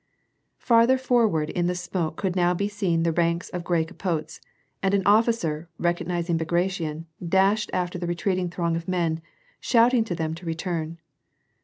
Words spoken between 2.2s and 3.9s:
now be seen the ranks of gray